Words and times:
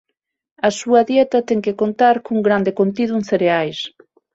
A 0.67 0.69
súa 0.79 1.01
dieta 1.09 1.45
ten 1.49 1.59
que 1.65 1.77
contar 1.81 2.15
cun 2.25 2.39
grande 2.47 2.71
contido 2.79 3.11
en 3.19 3.23
cereais. 3.31 3.79